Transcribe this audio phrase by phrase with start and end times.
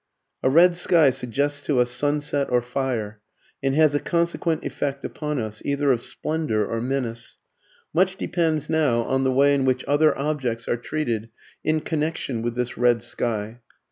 [0.41, 3.19] A red sky suggests to us sunset, or fire,
[3.61, 7.37] and has a consequent effect upon us either of splendour or menace.
[7.93, 11.29] Much depends now on the way in which other objects are treated
[11.63, 13.59] in connection with this red sky.